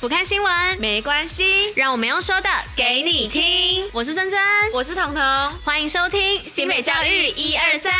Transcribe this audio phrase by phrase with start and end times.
[0.00, 3.84] 不看新闻没关系，让我们用说的给你听。
[3.92, 4.38] 我是珍珍，
[4.72, 5.22] 我是彤彤，
[5.64, 7.92] 欢迎收听新北教育一二三。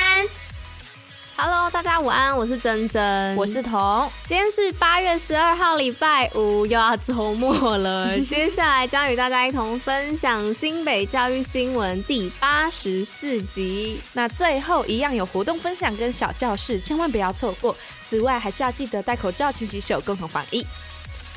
[1.36, 4.08] Hello，大家午安，我是珍珍，我是彤。
[4.26, 8.16] 今天是八月十二号，礼拜五，又要周末了。
[8.22, 14.00] 接下来将与大家一同分享新北教育新闻第八十四集。
[14.12, 17.76] 那最后一样有活动分享跟小教室，千万不要错过。
[18.04, 20.64] 此外，还是要记得戴口罩、勤洗手，共同防疫。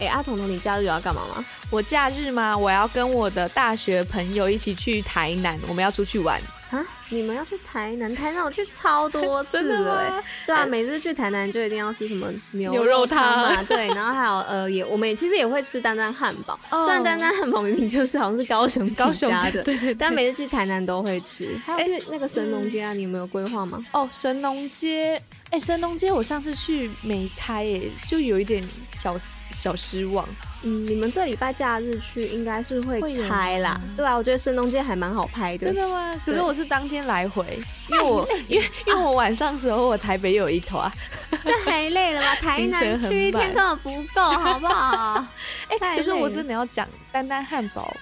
[0.02, 1.46] 哎，阿彤彤，你假日有要干嘛吗？
[1.70, 2.58] 我假日吗？
[2.58, 6.41] 我要跟我的大学朋友一起去台南，我们要出去玩。
[6.71, 6.85] 啊！
[7.09, 8.13] 你们要去台南？
[8.16, 21.59] 台南我去超多次 了，哎，对啊，每次去台南就一定要吃什么牛肉汤嘛， 对，然后还有呃，也我们也其实也会吃丹丹汉堡，虽然丹丹汉堡明明就是好像是高雄高雄家的，对对，但每次去台南都会吃。
[21.65, 23.77] 还有去那个神农街啊，你有没有规划吗？
[23.91, 29.17] 哦，神农街，哎，神农街我上次去没开，哎，就有一点小
[29.51, 30.26] 小失望。
[30.63, 35.65] 嗯，你们这礼拜假日去应该是会开啦，对啊，我觉得神农街还蛮好拍的。
[35.65, 36.13] 真的吗？
[36.24, 37.45] 可是我是当天来回，
[37.90, 40.91] 因为我因为因为我晚上时候我台北有一团，
[41.43, 42.35] 那太累了吧？
[42.41, 45.26] 台南去一天根本不够，好不好？
[45.70, 47.95] 哎，可是我真的要讲丹丹汉堡，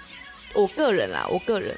[0.53, 1.75] 我个人啦，我个人。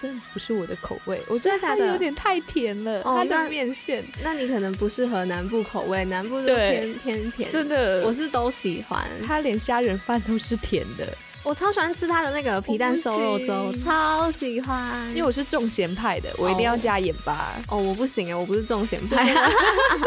[0.00, 3.00] 真的不是我的口味，我觉得它有点太甜了。
[3.04, 7.52] 它的面线，那你可能不适合南部口味，南部是偏偏甜。
[7.52, 9.00] 真的，我是都喜欢。
[9.24, 11.06] 它连虾仁饭都是甜的。
[11.44, 15.08] 我超喜欢吃他的那个皮蛋瘦肉粥，超喜欢。
[15.08, 17.54] 因为我是重咸派的，我一定要加盐巴。
[17.68, 19.24] 哦，我不行哎，我不是重咸派。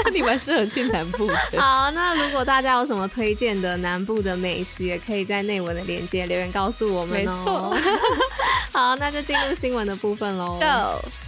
[0.06, 1.38] 那你蛮适合去南部的。
[1.59, 7.69] 好，那如果大家有什么推荐的南部的美食，也可以在内文的链接留言告诉我们哦。
[7.73, 7.91] 没错。
[8.72, 10.58] 好，那就进入新闻的部分喽。
[10.59, 11.24] Go。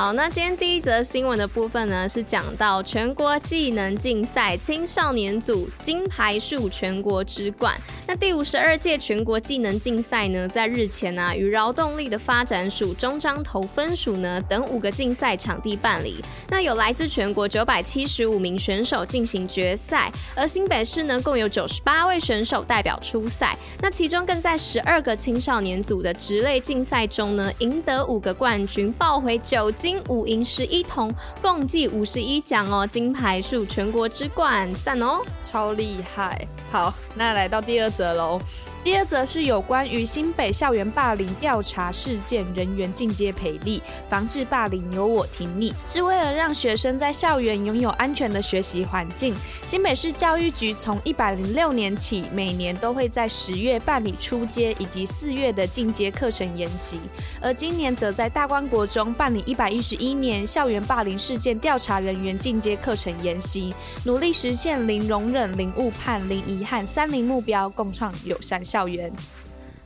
[0.00, 7.78] 好，那今天第一则新闻的部分呢，是讲到全国技能竞赛青少年组金牌数全国之冠。
[8.06, 16.24] 那第五十二届全国技能竞赛呢，在日前呢、啊，与劳动力的发展署、中彰投分署呢等五个竞赛场地办理。
[16.48, 23.54] 那有来自全国九百七十五名选手进行决赛，而新北市呢，共有九十八位选手代表出赛。
[23.82, 29.89] 那其中更在十二个青少年组的职类竞赛中呢，赢得五个冠军，抱回九金。
[29.90, 31.12] 金五银十一铜，
[31.42, 36.46] 共计五十一奖哦，金牌数全国之冠，赞哦，超厉害！
[36.70, 38.40] 好，那来到第二则喽。
[38.82, 49.34] 第二则是有关于新北校园霸凌调查事件人员进阶培力，防治霸凌由我挺你，是为了让学生在校园拥有安全的学习环境。
[49.66, 56.98] 新北市教育局从一百零六年起，每年都会在十月办理初阶以及四月的进阶课程研习，
[57.38, 63.74] 而今年则在大观国中办理一百一十一年校园霸凌事件调查人员进阶课程研习，
[64.04, 69.12] 努力实现零容忍、零误判、零遗憾三零目标，共创友善校园。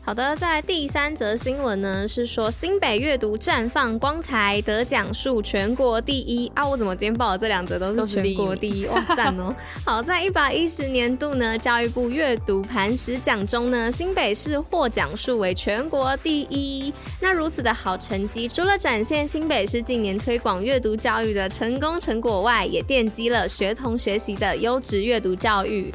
[0.06, 6.68] 好的，在第三则新闻呢，是说新北阅读绽放光彩，得奖数全国第一啊！
[6.68, 8.84] 我怎么今天报的这两则都是全国第一？
[8.88, 9.56] 哇， 赞哦！
[9.82, 16.92] 好，在一百一十年度呢，教育部阅读磐石奖中呢，新北市获奖数为全国第一。
[17.18, 25.90] 那如此的好成绩，除了展现新北市近年推广阅读教育的成功成果外，也奠基了学童学习的优质阅读教育。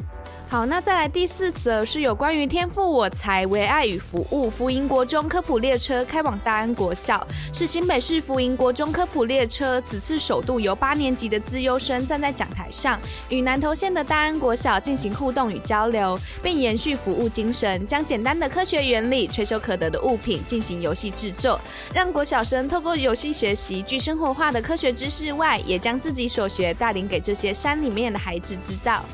[0.50, 7.24] 好，那再来第四则是有关于天赋我才为爱与服务福音国中科普列车开往大安国小，
[7.54, 21.60] 是新北市福音国中科普列车此次首度由八年级的资优生站在讲台上，与南投县的大安国小进行互动与交流，并延续服务精神，将简单的科学原理、垂手可得的物品进行游戏制作，
[21.94, 29.04] 让国小生透过游戏学习具生活化的科学知识外，也将自己所学带领给这些山里面的孩子知道。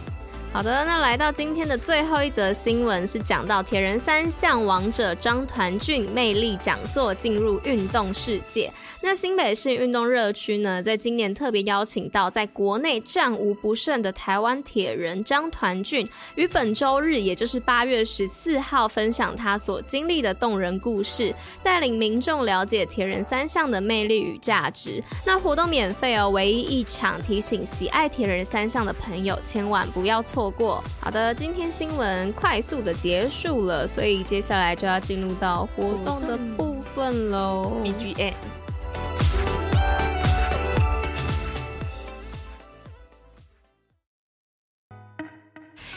[0.52, 8.72] 好的，那来到今天的最后一则新闻，是讲到铁人三项王者张团俊魅力讲座进入运动世界。
[9.02, 21.32] 那新北市运动热区呢，在今年特别邀请到在国内战无不胜的台湾铁人张团俊，于本周日，也就是八月十四号，分享他所经历的动人故事，
[21.62, 25.04] 带领民众了解铁人三项的魅力与价值。
[25.24, 30.84] 那活动免费哦，唯一一场，提醒喜爱铁人三项的朋友千万不要错错过。
[31.00, 37.72] 好的，今天新闻快速的结束了，所以接下来就要进入到活动的部分喽。
[37.82, 38.34] BGM。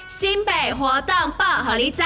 [0.07, 2.05] 新北活动报，好利在。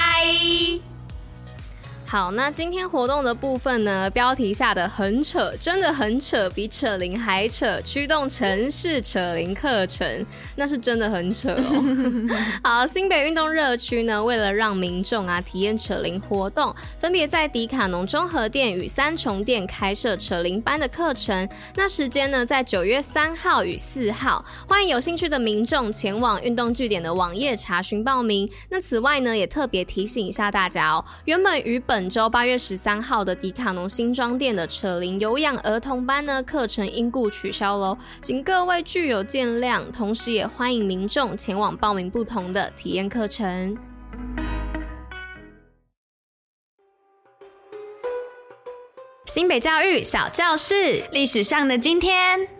[2.13, 10.23] 好，那今天活动的部分呢，标题下的很扯，真的很扯，比扯铃还扯，驱动城市扯铃课程，
[10.55, 12.29] 那是真的很扯哦。
[12.63, 21.49] 好，新北运动热区呢，为了让民众啊体验扯铃活动，分别在迪卡侬中和店与三重店开设扯铃班的课程。
[21.75, 28.47] 那时间呢，在九月三号与四号，欢迎有兴趣的民众前往运动据点的网页查询报名。
[28.69, 43.77] 那此外呢，也特别提醒一下大家哦，原本与本本周八月十三号的迪卡侬新庄店的扯铃有氧儿童班呢，课程因故取消喽，请各位具有见谅，同时也欢迎民众前往报名不同的体验课程。
[49.25, 52.52] 新北教育小教室，历史上的今天。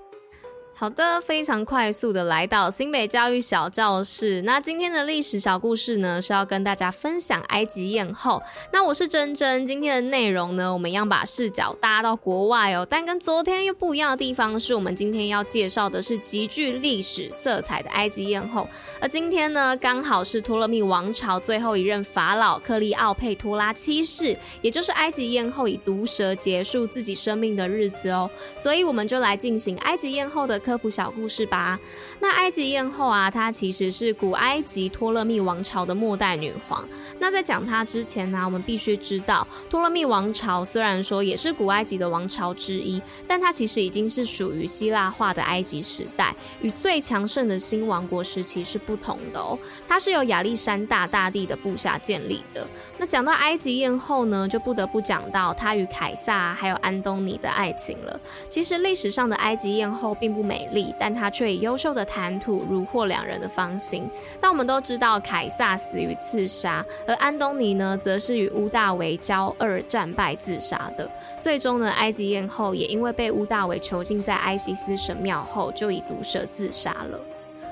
[0.76, 4.42] 好的，非常快速的来到新北教育小教室。
[4.42, 8.42] 那今天的历史小故事呢，是要跟大家分享埃及艳后。
[8.72, 12.86] 那我是珍珍，今天的内容呢，我们一样把视角搭到国外哦。
[12.90, 18.68] 但跟昨天又不一样的地方是，我们今天要介绍的是极具历史色彩的埃及艳后。
[19.00, 28.30] 而今天呢，刚好是托勒密王朝最后一任法老克利奥佩托拉七世，也就是埃及艳后以毒蛇结束自己生命的日子哦。
[28.56, 31.78] 所以我们就来进行埃及艳后的科普小故事吧。
[32.20, 36.88] 那埃及艳后啊，她其实是古埃及托勒密王朝的末代女皇。
[37.20, 49.60] 那在讲她之前呢，我们必须知道，托勒密王朝虽然说也是古埃及的王朝之一，但它其实已经是属于希腊化的埃及时代，与最强盛的新王国时期是不同的哦。
[49.86, 52.66] 它是由亚历山大大帝的部下建立的。
[52.98, 58.20] 那讲到埃及艳后呢，就不得不讲到她与凯撒还有安东尼的爱情了。
[58.50, 60.53] 其实历史上的埃及艳后并不美。
[60.54, 64.08] 美丽，但他却以优秀的谈吐如获两人的芳心。
[64.40, 71.10] 但我们都知道，凯撒死于刺杀，而安东尼呢，则是与乌大维交恶战败自杀的。
[71.40, 77.20] 最终呢，埃及艳后也因为被乌大维囚禁在埃西斯神庙后，就以毒蛇自杀了。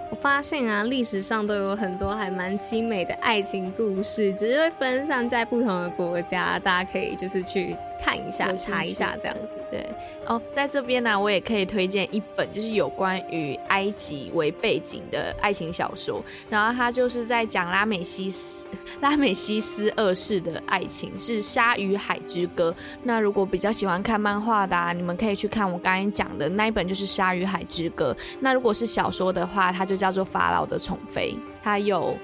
[0.09, 7.77] 我发现啊，历史上都有很多还蛮凄美的爱情故事，只是会分散在不同的国家，大家可以就是去。
[8.03, 9.59] 看一下，查一下，这样子。
[9.69, 9.87] 对
[10.25, 16.23] 哦，在这边呢，我也可以推荐一本，就是有关于埃及为背景的爱情小说。
[16.49, 18.65] 然后它就是在讲拉美西斯
[18.99, 22.71] 拉美西斯二世的爱情，是《鲨鱼海之歌》。
[23.03, 28.15] 那如果比较喜欢看漫画的啊，你们可以去看我刚才讲的那一本，就是《鲨鱼海之歌》。
[28.39, 31.33] 那如果是小说的话，它就叫做《法老的宠妃》，
[31.63, 32.17] 它有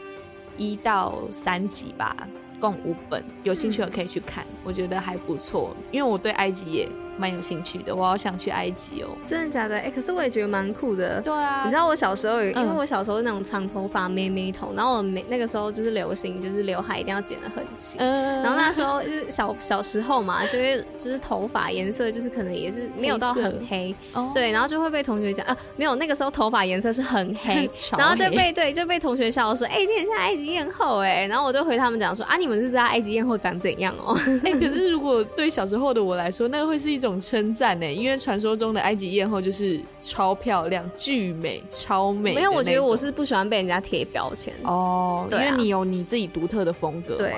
[0.57, 2.15] 一到三集吧。
[2.59, 9.07] 共五本，有兴趣的可以去看，我觉得还不错，因为我对埃及也蛮有兴趣的，我好想去埃及哦！
[9.25, 9.75] 真的假的？
[9.75, 11.19] 哎、欸，可是我也觉得蛮酷的。
[11.21, 17.97] 对啊，你知道我小时候，因为我小时候是那种长头发妹妹头，然后我没那个时候就是流行，就是刘海一定要剪得很齐。
[17.99, 18.41] 嗯。
[18.43, 34.17] 然后那时候就是小 小时候嘛，就会就是头发颜色就是可能也是没有到很黑，黑对，然后就会被同学讲啊，没有那个时候头发颜色是很黑，黑 然后就被对就被同学笑说，哎、欸，你很像埃及艳后哎，然后我就回他们讲说啊，你们是知道埃及艳后长怎样哦？
[34.43, 37.85] 哎、欸，可是如果对小时候的我来说，那个会是一种称赞呢。
[37.85, 42.33] 因为传说中的埃及艳后就是超漂亮、巨美、超美。
[42.33, 47.17] 没有，我觉得我是不喜欢被人家贴标签哦，因为你有你自己独特的风格。
[47.17, 47.33] 对，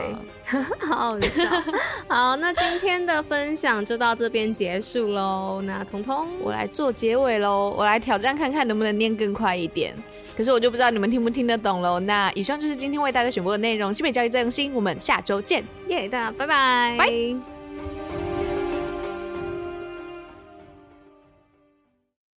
[0.88, 1.44] 好好笑。
[2.08, 5.62] 好，那今天的分享就到这边结束喽。
[5.66, 7.76] 那彤彤，我来做结尾喽。
[7.78, 9.94] 我来挑战看看能不能念更快一点。
[10.38, 12.00] 可是我就不知道你们听不听得懂喽。
[12.00, 13.94] 那以上就是今天为大家选播的内容。
[13.94, 15.64] 新北教育最用心，我们下周见。
[15.90, 16.96] 耶，大家拜拜。
[16.98, 17.59] 拜。